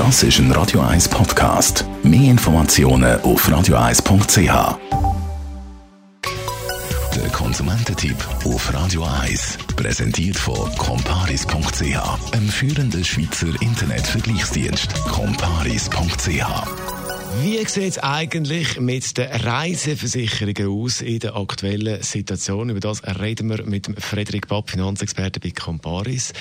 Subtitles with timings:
[0.00, 1.84] Das ist ein Radio 1 Podcast.
[2.02, 4.78] Mehr Informationen auf radio1.ch.
[7.14, 8.16] Der Konsumententipp
[8.46, 14.94] auf Radio 1 präsentiert von comparis.ch, einem führenden Schweizer Internetvergleichsdienst.
[15.04, 16.46] comparis.ch
[17.42, 22.70] wie sieht es eigentlich mit den Reiseversicherungen aus in der aktuellen Situation?
[22.70, 26.32] Über das reden wir mit Frederik Papp, Finanzexperte bei Comparis.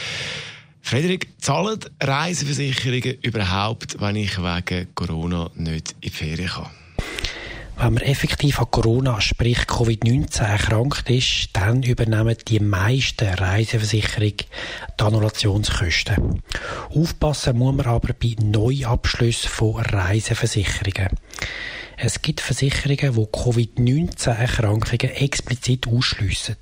[0.82, 6.70] Frederik, zahlen Reiseversicherungen überhaupt, wenn ich wegen Corona nicht in die Ferien kann?
[7.82, 14.34] Wenn man effektiv an Corona, sprich Covid-19 erkrankt ist, dann übernehmen die meisten Reiseversicherungen
[15.00, 16.42] die Annullationskosten.
[16.94, 21.16] Aufpassen muss man aber bei Neuabschlüssen von Reiseversicherungen.
[21.96, 26.58] Es gibt Versicherungen, die Covid-19-Erkrankungen explizit ausschliessen.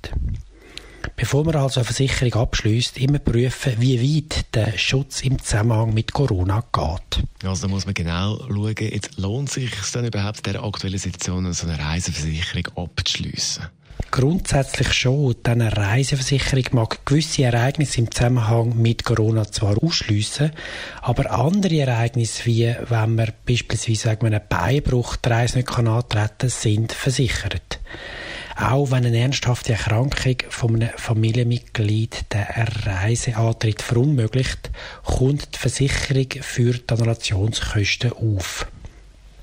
[1.18, 6.12] Bevor man also eine Versicherung abschließt, immer prüfen, wie weit der Schutz im Zusammenhang mit
[6.12, 7.24] Corona geht.
[7.42, 10.96] Also da muss man genau schauen, jetzt lohnt sich es dann überhaupt in der aktuellen
[10.96, 13.64] Situation, so eine Reiseversicherung abzuschließen?
[14.12, 15.34] Grundsätzlich schon.
[15.44, 20.52] Denn eine Reiseversicherung mag gewisse Ereignisse im Zusammenhang mit Corona zwar ausschliessen,
[21.02, 26.48] aber andere Ereignisse, wie wenn man beispielsweise wegen einem Beinbruch die Reise nicht antreten kann,
[26.48, 27.80] sind versichert.
[28.60, 32.42] Auch wenn eine ernsthafte Erkrankung von einem Familienmitglied den
[32.86, 34.70] Reiseantritt verunmöglicht,
[35.04, 38.66] kommt die Versicherung für die Annullationskosten auf.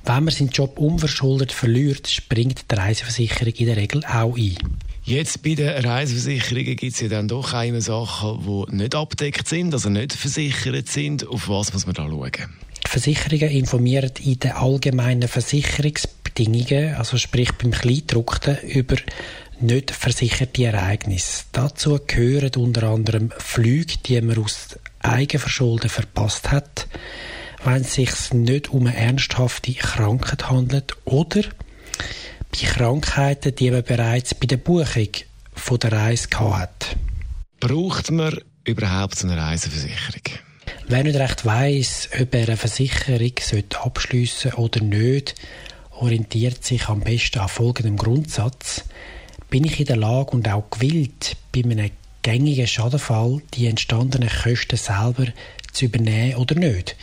[0.03, 4.57] Wenn man seinen Job unverschuldet verliert, springt die Reiseversicherung in der Regel auch ein.
[5.05, 9.73] Jetzt bei den Reiseversicherungen gibt es ja dann doch eine Sachen, die nicht abdeckt sind,
[9.73, 11.25] also nicht versichert sind.
[11.25, 12.31] Auf was muss man da schauen?
[12.85, 15.29] Die Versicherungen informieren in den allgemeinen
[16.35, 18.97] Versicherungsbedingungen, also sprich beim Kleindruckten, über
[19.61, 21.45] nicht versicherte Ereignisse.
[21.51, 26.87] Dazu gehören unter anderem Flüge, die man aus Eigenverschulden verpasst hat,
[27.63, 31.41] wenn es sich nicht um eine ernsthafte Krankheit handelt oder
[32.51, 35.09] bei Krankheiten, die man bereits bei der Buchung
[35.53, 36.97] von der Reise hat.
[37.59, 40.21] Braucht man überhaupt eine Reiseversicherung?
[40.87, 43.31] Wer nicht recht weiss, ob er eine Versicherung
[43.83, 45.35] abschliessen sollte oder nicht,
[45.99, 48.85] orientiert sich am besten an folgendem Grundsatz.
[49.49, 51.91] Bin ich in der Lage und auch gewillt, bei einem
[52.21, 55.27] gängigen Schadenfall die entstandenen Kosten selber
[55.71, 56.95] zu übernehmen oder nicht?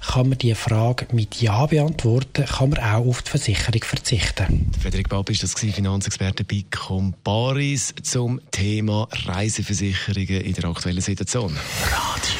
[0.00, 4.70] Kann man diese Frage mit Ja beantworten, kann man auch auf die Versicherung verzichten.
[4.80, 11.54] Frederik Bab ist das Finanzexperte bei Comparis zum Thema Reiseversicherungen in der aktuellen Situation.
[11.84, 12.39] Radio